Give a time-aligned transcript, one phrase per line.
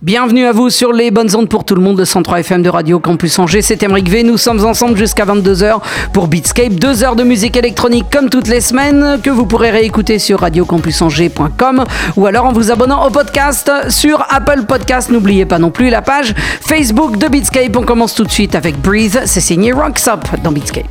[0.00, 2.68] Bienvenue à vous sur les bonnes ondes pour tout le monde, de 103 FM de
[2.68, 3.62] Radio Campus Angers.
[3.62, 4.22] C'est Emeric V.
[4.22, 5.80] Nous sommes ensemble jusqu'à 22h
[6.12, 6.74] pour Beatscape.
[6.74, 11.84] Deux heures de musique électronique comme toutes les semaines que vous pourrez réécouter sur radiocampusangers.com
[12.16, 15.10] ou alors en vous abonnant au podcast sur Apple Podcast.
[15.10, 17.76] N'oubliez pas non plus la page Facebook de Beatscape.
[17.76, 19.22] On commence tout de suite avec Breathe.
[19.24, 20.86] C'est signé Rocks Up dans Beatscape.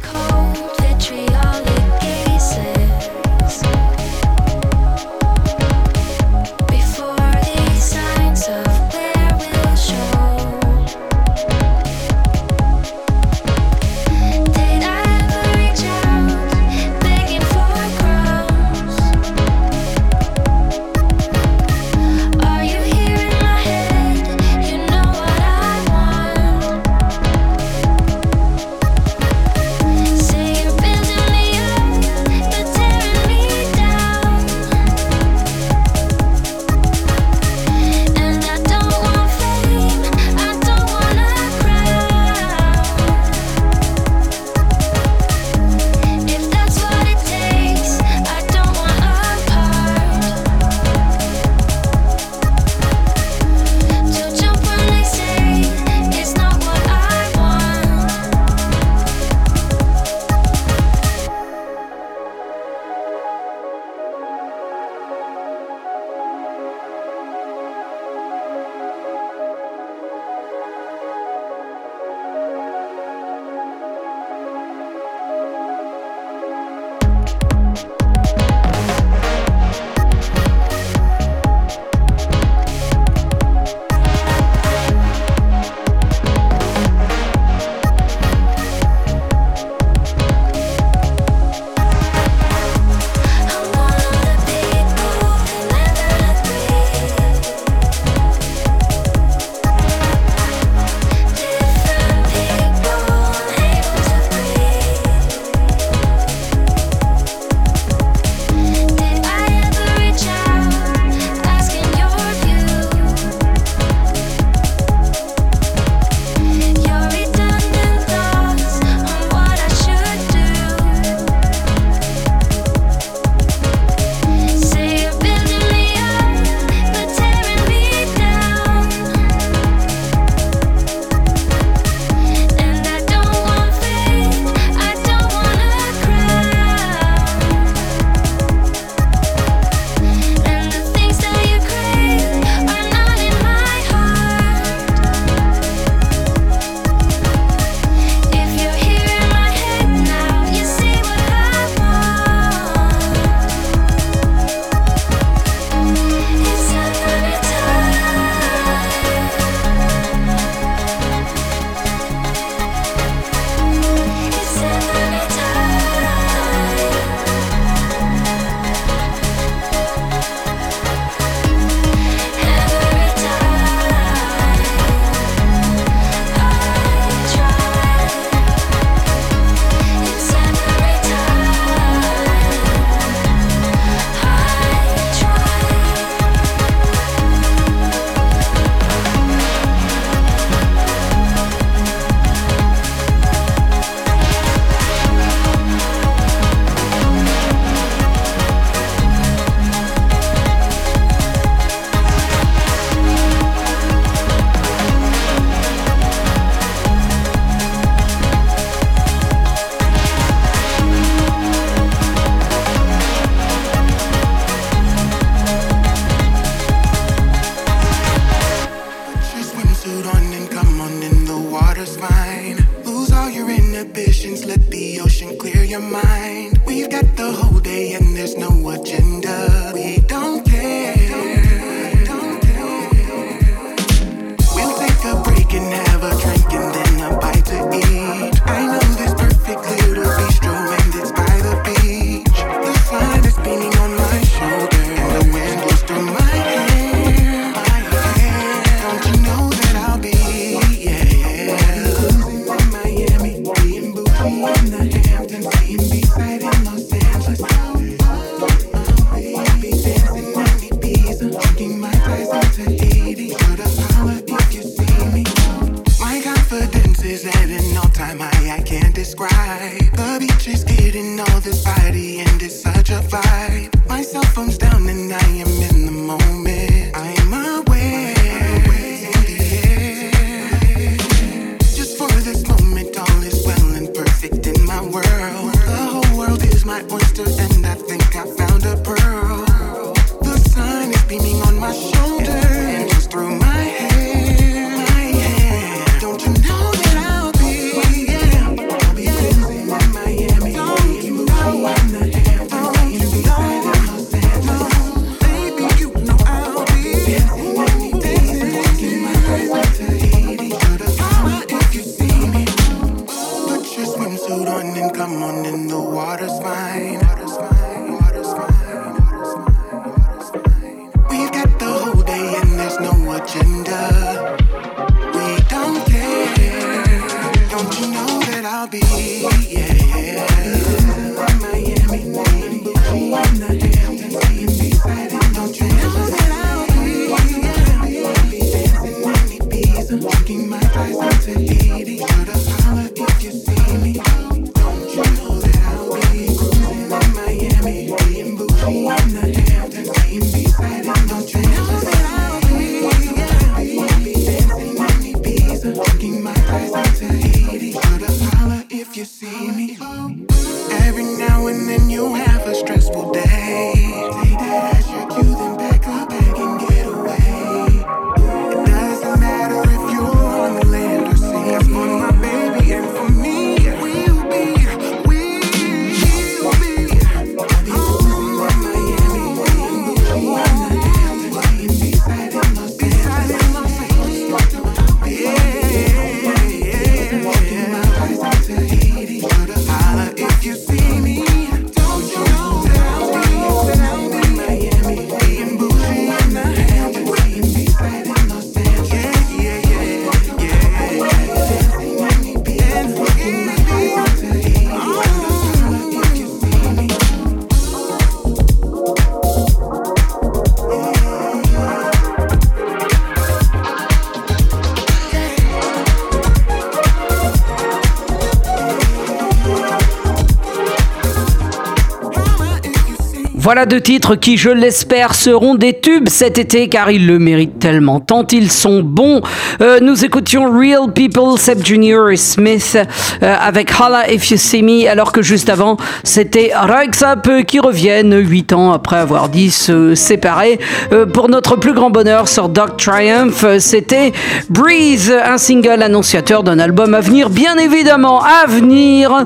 [423.47, 427.59] Voilà deux titres qui, je l'espère, seront des tubes cet été car ils le méritent
[427.59, 429.21] tellement, tant ils sont bons.
[429.61, 432.77] Euh, nous écoutions Real People, Seb Junior et Smith
[433.23, 437.61] euh, avec Holla If You See Me, alors que juste avant, c'était Rise Up qui
[437.61, 440.59] reviennent huit ans après avoir dit se séparer.
[440.91, 444.11] Euh, pour notre plus grand bonheur sur Dog Triumph, c'était
[444.49, 449.25] Breeze, un single annonciateur d'un album à venir, bien évidemment à venir.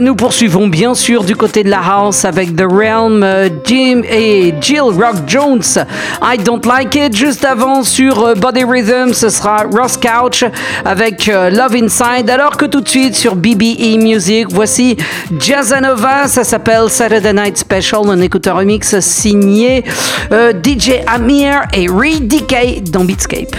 [0.00, 3.24] nous poursuivons bien sûr du côté de la house avec The Realm
[3.64, 5.62] Jim et Jill Rock Jones.
[6.22, 7.16] I Don't Like It.
[7.16, 10.44] Juste avant sur euh, Body Rhythm, ce sera Ross Couch
[10.84, 12.28] avec euh, Love Inside.
[12.30, 14.96] Alors que tout de suite sur BBE Music, voici
[15.38, 16.28] Jazzanova.
[16.28, 19.84] Ça s'appelle Saturday Night Special, un écouteur remix signé
[20.32, 23.56] euh, DJ Amir et Reed DK dans Beatscape.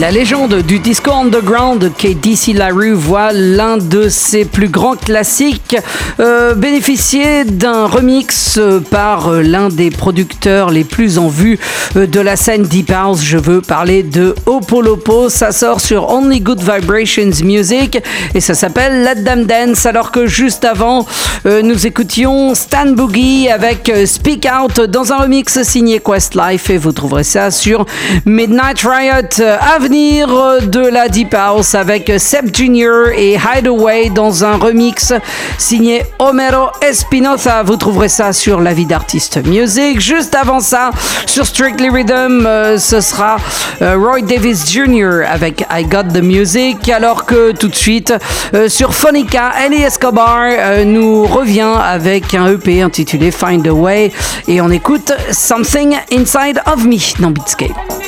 [0.00, 5.76] La légende du disco underground KDC LaRue voit l'un de ses plus grands classiques
[6.20, 11.58] euh, bénéficier d'un remix par l'un des producteurs les plus en vue
[11.96, 13.22] euh, de la scène Deep House.
[13.22, 15.30] Je veux parler de Opolopo.
[15.30, 17.98] Ça sort sur Only Good Vibrations Music
[18.34, 19.86] et ça s'appelle Let Them Dance.
[19.86, 21.06] Alors que juste avant,
[21.46, 26.92] euh, nous écoutions Stan Boogie avec Speak Out dans un remix signé Questlife et vous
[26.92, 27.86] trouverez ça sur
[28.26, 29.42] Midnight Riot
[29.88, 33.12] de la Deep House avec Seb Jr.
[33.16, 35.12] et Hideaway dans un remix
[35.58, 37.62] signé Homero Espinosa.
[37.62, 40.00] Vous trouverez ça sur La vie d'artiste music.
[40.00, 40.90] Juste avant ça,
[41.26, 43.36] sur Strictly Rhythm, euh, ce sera
[43.80, 45.24] euh, Roy Davis Jr.
[45.28, 46.88] avec I Got the Music.
[46.88, 48.12] Alors que tout de suite,
[48.54, 54.10] euh, sur Phonica, Ellie Escobar nous revient avec un EP intitulé Find a Way.
[54.48, 58.05] Et on écoute Something Inside of Me dans Beatscape.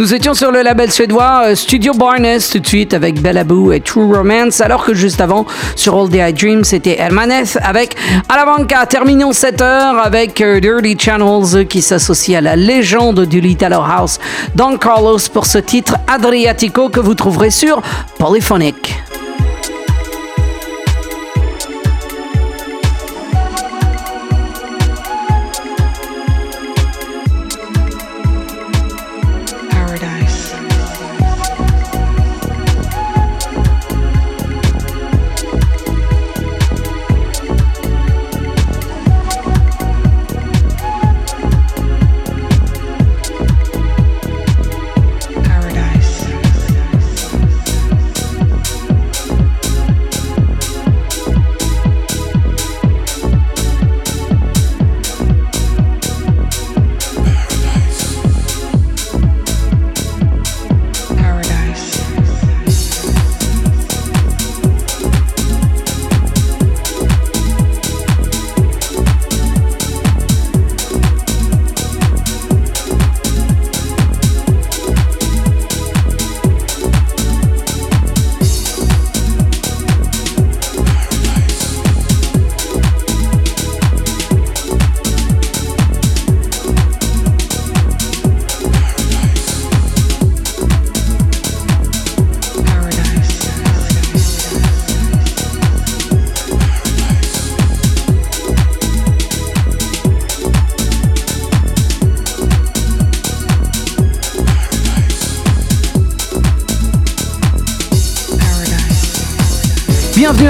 [0.00, 3.80] Nous étions sur le label suédois euh, Studio Barnes tout de suite avec Bellaboo et
[3.80, 5.44] True Romance, alors que juste avant,
[5.76, 7.96] sur All Day I Dream, c'était Hermaneth avec
[8.30, 8.86] Alavanca.
[8.86, 14.18] Terminons cette heure avec euh, Dirty Channels qui s'associe à la légende du Little House,
[14.54, 17.82] Don Carlos, pour ce titre Adriatico que vous trouverez sur
[18.18, 18.89] Polyphonic.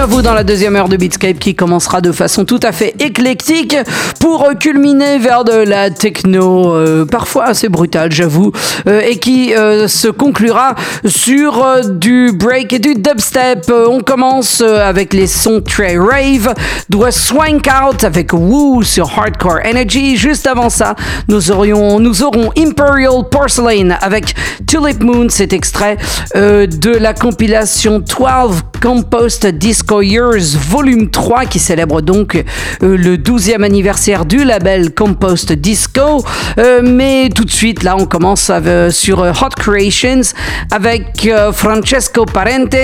[0.01, 3.77] À dans la deuxième heure de Beatscape qui commencera de façon tout à fait éclectique
[4.19, 8.51] pour culminer vers de la techno euh, parfois assez brutale, j'avoue,
[8.87, 10.75] euh, et qui euh, se conclura
[11.05, 13.71] sur du break et du dubstep.
[13.71, 16.55] on commence avec les sons très rave,
[16.89, 20.17] doit Swank Out avec Woo sur Hardcore Energy.
[20.17, 20.95] Juste avant ça,
[21.29, 24.35] nous aurions, nous aurons Imperial Porcelain avec
[24.67, 25.99] Tulip Moon, cet extrait
[26.35, 33.65] de la compilation 12 Compost Disco Years Volume 3 qui célèbre donc euh, le 12e
[33.65, 36.25] anniversaire du label Compost Disco.
[36.59, 38.51] Euh, mais tout de suite, là, on commence
[38.91, 40.23] sur euh, Hot Creations
[40.71, 42.75] avec Francesco Parentes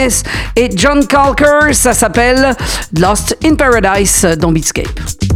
[0.56, 1.72] et John Calker.
[1.72, 2.54] Ça s'appelle
[2.98, 5.35] Lost in Paradise dans Beatscape.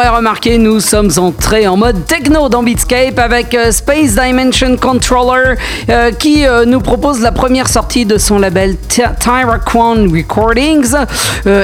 [0.00, 5.56] L'aurez remarqué, nous sommes entrés en mode techno dans Beatscape avec euh, Space Dimension Controller
[5.90, 10.94] euh, qui euh, nous propose la première sortie de son label Tyraquan Recordings,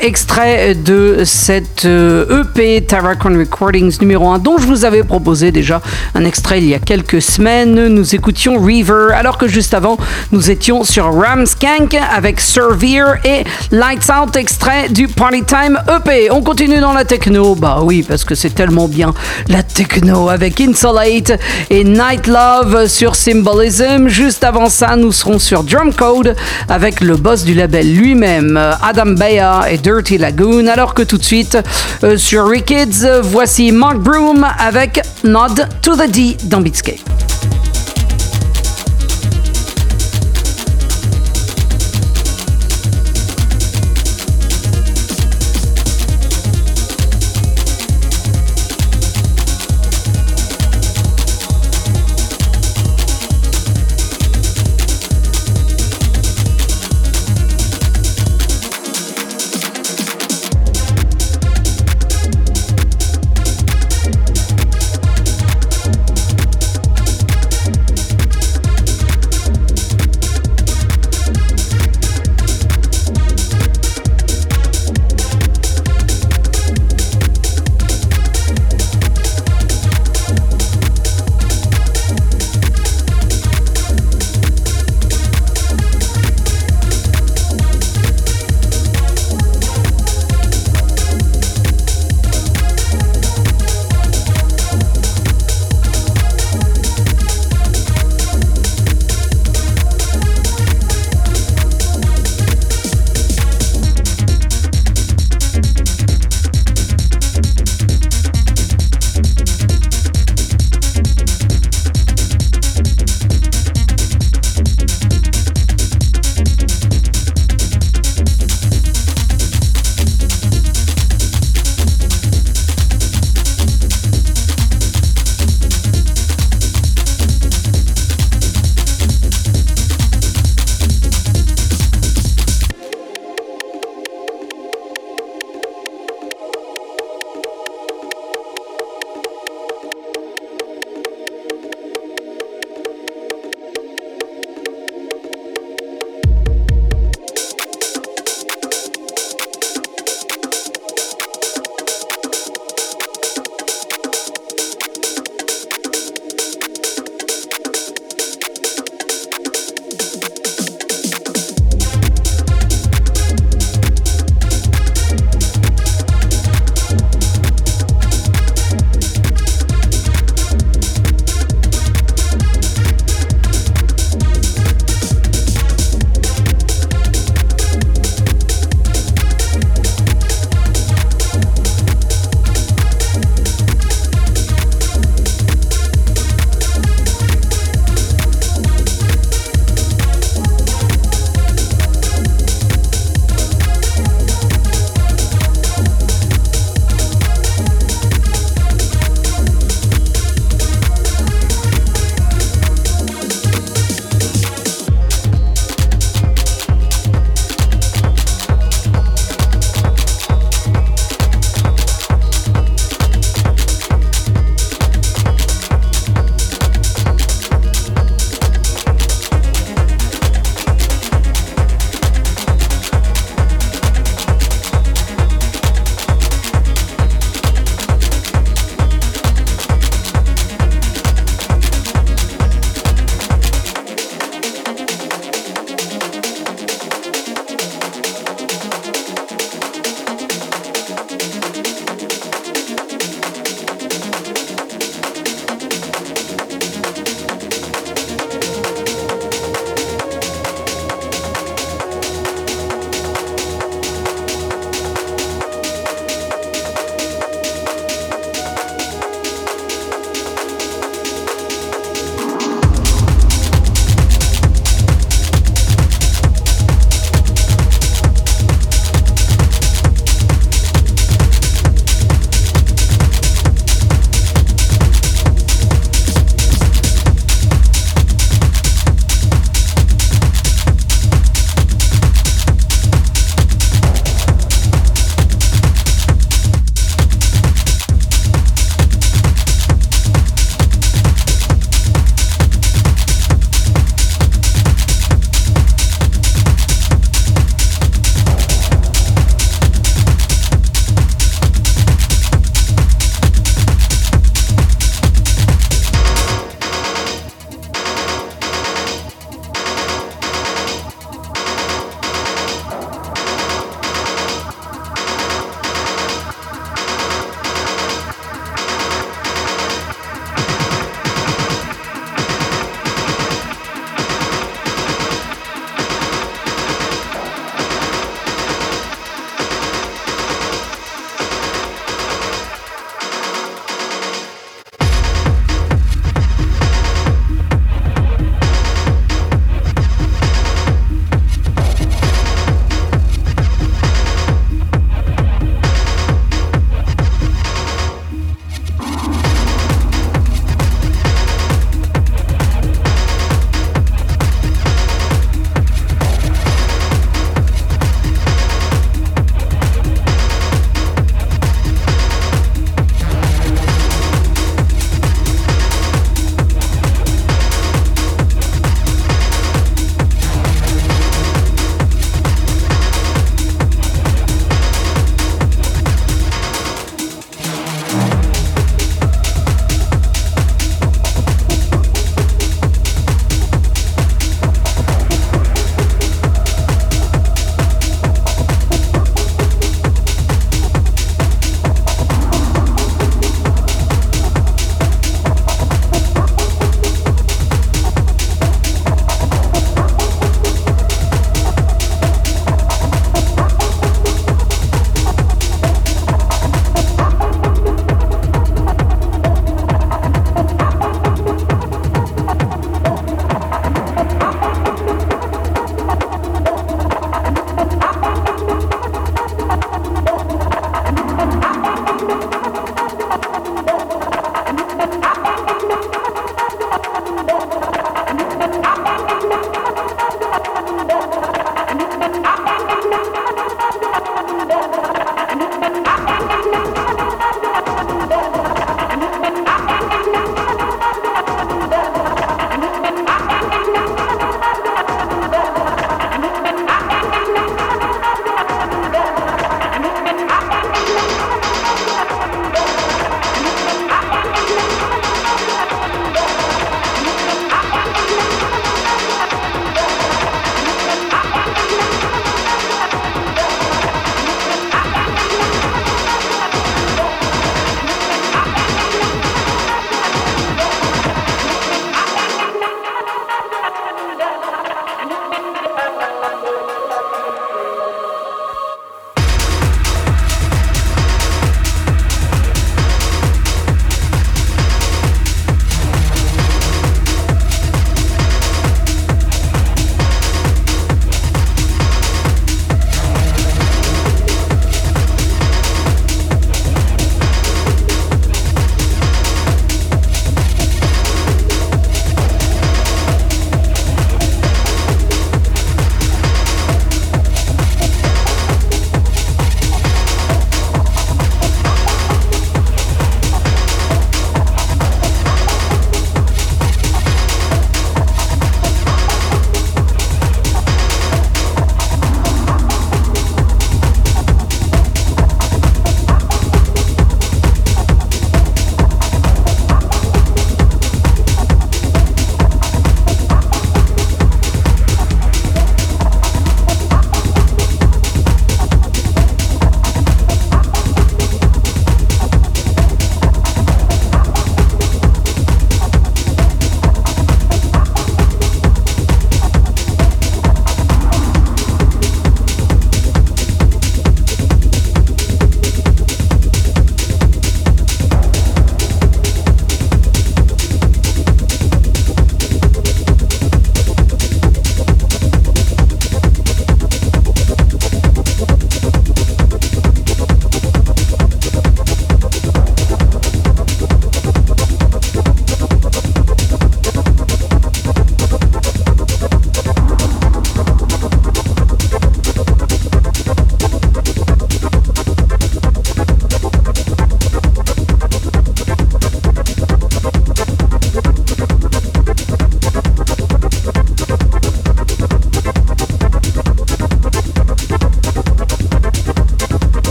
[0.00, 5.80] extrait de cette EP e Tyraquan Recordings numéro 1 dont je vous avais proposé déjà
[6.14, 7.88] un extrait il y a quelques semaines.
[7.88, 9.96] Nous écoutions River alors que juste avant
[10.30, 16.30] nous étions sur Ramskank avec Servir et Lights Out extrait du Party Time EP.
[16.30, 19.12] On continue dans la techno, bah oui, parce que c'est tellement bien
[19.48, 21.38] la techno avec Insolate
[21.70, 24.08] et Night Love sur Symbolism.
[24.08, 26.36] Juste avant ça, nous serons sur Drum Code
[26.68, 30.66] avec le boss du label lui-même, Adam Baya et Dirty Lagoon.
[30.66, 31.58] Alors que tout de suite,
[32.04, 37.19] euh, sur Rickets, voici Mark Broom avec Nod to the D dans Beatscape.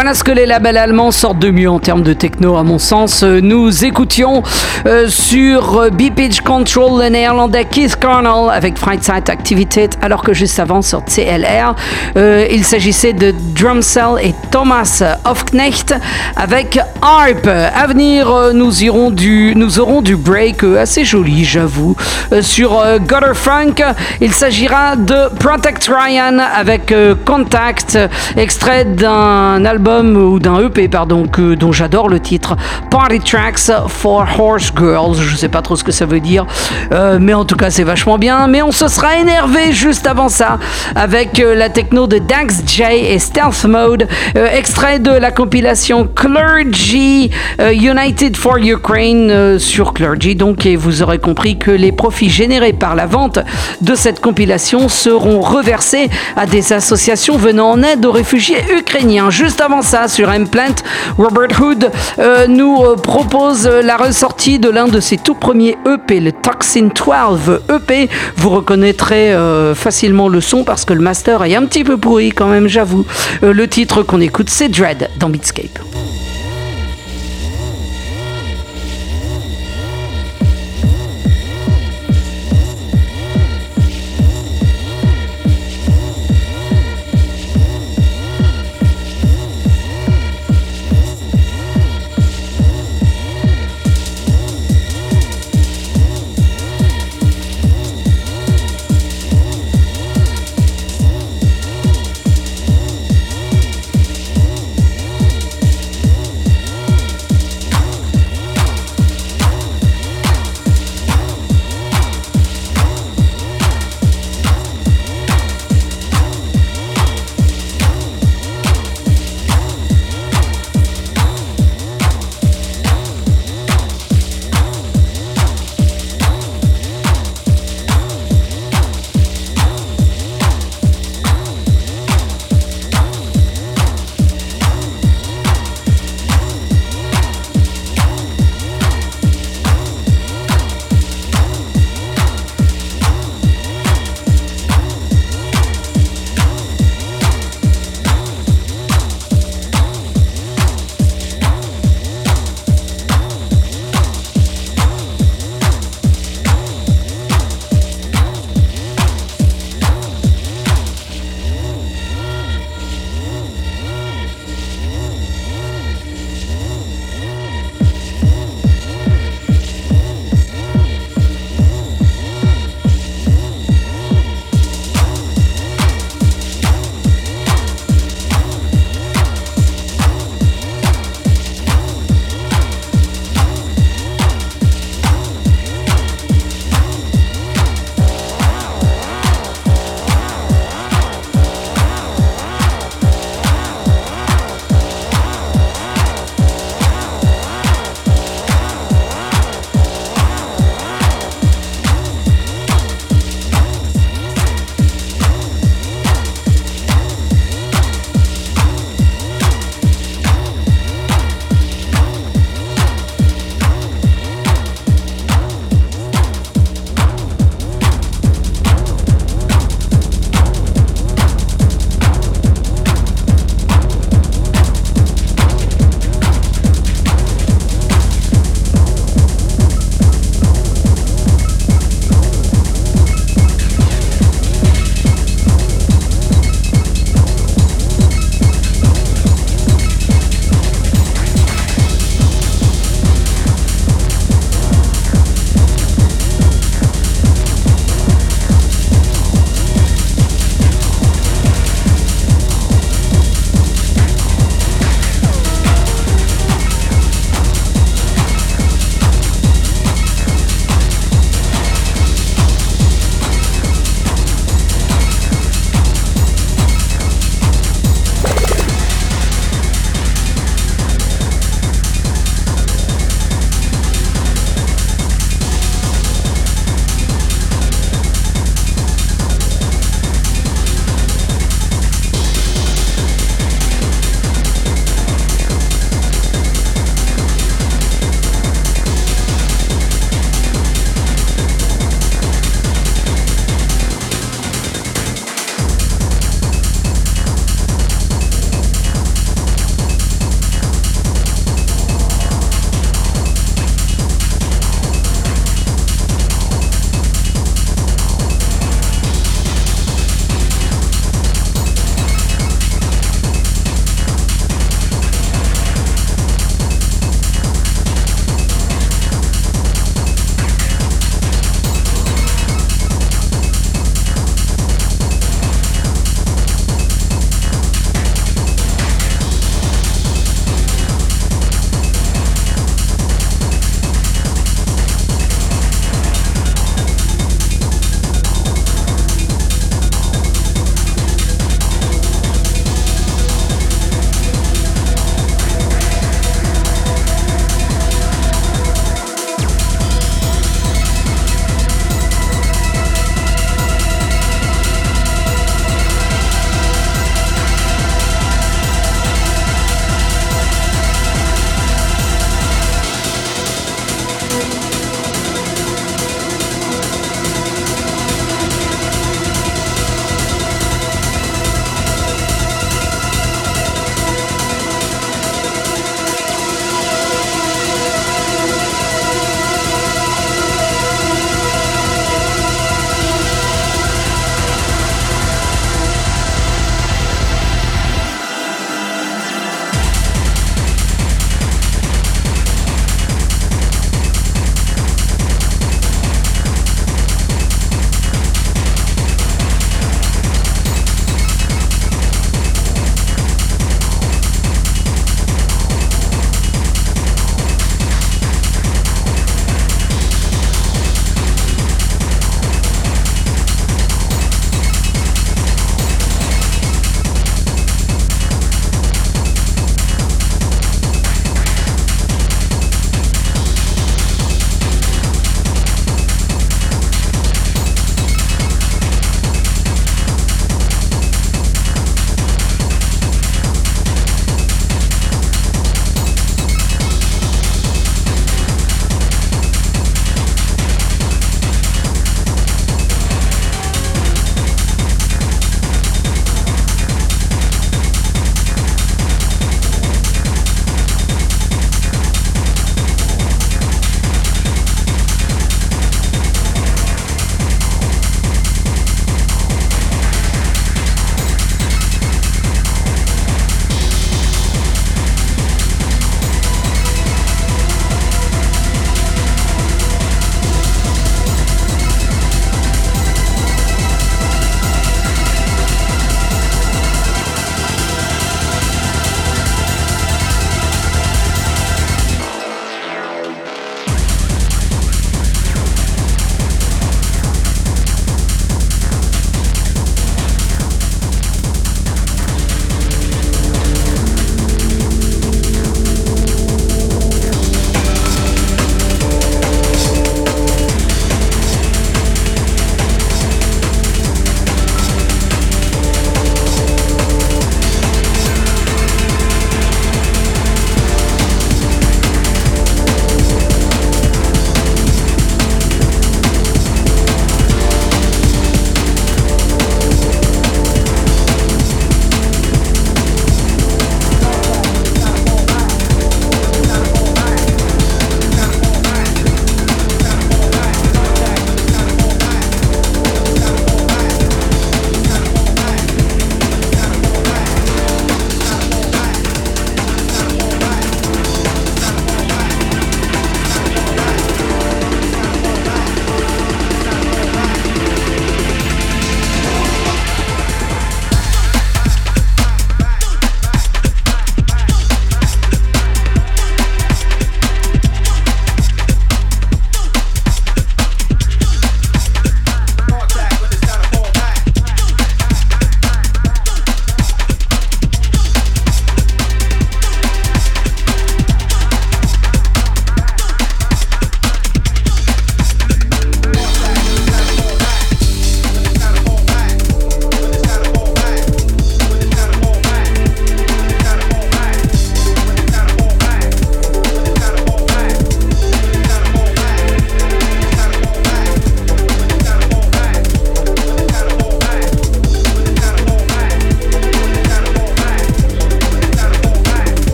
[0.00, 2.78] Voilà ce que les labels allemands sortent de mieux en termes de techno, à mon
[2.78, 3.24] sens.
[3.24, 4.44] Nous écoutions
[4.86, 10.82] euh, sur B-Pitch Control le néerlandais Keith Cornell avec Freizeit Activität, alors que juste avant
[10.82, 11.74] sur CLR,
[12.16, 15.94] euh, il s'agissait de Drumcell et Thomas Hofknecht
[16.36, 17.46] avec Harp.
[17.46, 21.96] À venir, euh, nous, irons du, nous aurons du break assez joli, j'avoue,
[22.40, 23.74] sur Gutter Funk.
[24.20, 26.92] Il s'agira de Protect Ryan avec
[27.24, 27.98] Contact,
[28.36, 32.56] extrait d'un album ou d'un EP pardon dont j'adore le titre
[32.90, 35.16] Party Tracks for Horse Girls.
[35.20, 36.46] Je sais pas trop ce que ça veut dire,
[36.92, 38.46] euh, mais en tout cas c'est vachement bien.
[38.48, 40.58] Mais on se sera énervé juste avant ça
[40.94, 46.08] avec euh, la techno de Dax J et Stealth Mode, euh, extrait de la compilation
[46.14, 47.30] Clergy
[47.72, 50.34] United for Ukraine sur Clergy.
[50.34, 53.38] Donc et vous aurez compris que les profits générés par la vente
[53.80, 59.30] de cette compilation seront reversés à des associations venant en aide aux réfugiés ukrainiens.
[59.30, 60.74] Juste avant ça, sur M-Plant,
[61.16, 66.20] Robert Hood euh, nous euh, propose la ressortie de l'un de ses tout premiers EP,
[66.20, 68.08] le Toxin 12 EP.
[68.36, 72.30] Vous reconnaîtrez euh, facilement le son parce que le master est un petit peu pourri
[72.30, 73.04] quand même, j'avoue.
[73.42, 75.97] le titre qu'on écoute, c'est Dread dans Beatscape.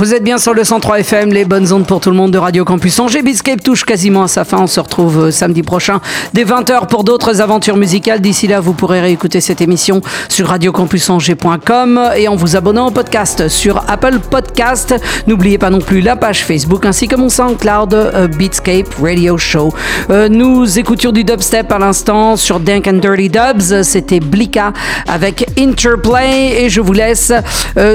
[0.00, 2.38] Vous êtes bien sur le 103 FM, les bonnes ondes pour tout le monde de
[2.38, 3.20] Radio Campus Angers.
[3.20, 4.56] Beatscape touche quasiment à sa fin.
[4.62, 6.00] On se retrouve euh, samedi prochain
[6.32, 8.22] dès 20h pour d'autres aventures musicales.
[8.22, 10.00] D'ici là, vous pourrez réécouter cette émission
[10.30, 14.94] sur radiocampusangers.com et en vous abonnant au podcast sur Apple Podcast.
[15.26, 19.70] N'oubliez pas non plus la page Facebook ainsi que mon SoundCloud euh, Beatscape Radio Show.
[20.08, 23.82] Euh, nous écoutions du dubstep à l'instant sur Dank and Dirty Dubs.
[23.82, 24.72] C'était Blika
[25.06, 27.34] avec Interplay et je vous laisse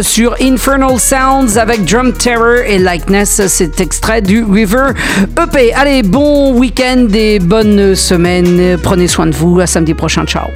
[0.01, 3.47] sur Infernal Sounds avec Drum Terror et Likeness.
[3.47, 4.87] C'est extrait du River
[5.41, 5.73] EP.
[5.73, 8.77] Allez, bon week-end et bonne semaine.
[8.83, 9.61] Prenez soin de vous.
[9.61, 10.25] À samedi prochain.
[10.25, 10.49] Ciao.